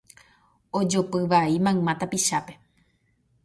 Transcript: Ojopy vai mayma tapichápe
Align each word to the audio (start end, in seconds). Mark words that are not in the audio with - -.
Ojopy 0.77 1.21
vai 1.31 1.53
mayma 1.63 1.93
tapichápe 1.99 2.53